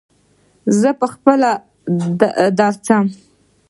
[0.79, 1.51] زه پهخپله
[2.57, 3.05] درځم.